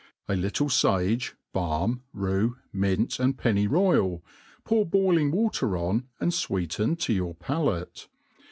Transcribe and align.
A 0.27 0.35
little 0.35 0.67
fage, 0.67 1.35
balm, 1.53 2.01
rue, 2.11 2.57
mint* 2.73 3.19
and 3.19 3.37
pcnny 3.37 3.69
royal, 3.69 4.23
pour 4.63 4.83
boiling 4.83 5.29
water 5.29 5.77
on, 5.77 6.07
and 6.19 6.31
fweeten 6.31 6.97
to 7.01 7.13
your 7.13 7.35
palate. 7.35 8.07